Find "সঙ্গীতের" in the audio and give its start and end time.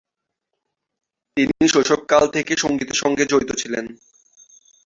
2.63-2.97